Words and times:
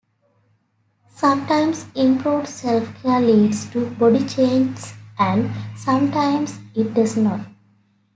Sometimes 1.11 1.85
improved 1.93 2.47
self-care 2.47 3.21
leads 3.21 3.69
to 3.69 3.85
body 3.87 4.27
changes 4.27 4.95
and 5.19 5.51
sometimes 5.77 6.57
it 6.73 6.95
does 6.95 7.15
not. 7.17 7.41